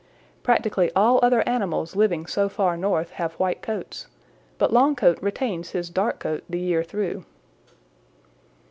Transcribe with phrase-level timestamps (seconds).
[0.41, 4.07] Practically all other animals living so far North have white coats,
[4.57, 7.23] but Longcoat retains his dark coat the year through.